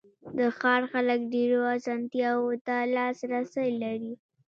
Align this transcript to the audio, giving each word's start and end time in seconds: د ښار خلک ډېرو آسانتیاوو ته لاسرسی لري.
د 0.37 0.39
ښار 0.57 0.81
خلک 0.93 1.19
ډېرو 1.33 1.59
آسانتیاوو 1.75 2.53
ته 2.65 2.75
لاسرسی 2.95 3.69
لري. 3.81 4.13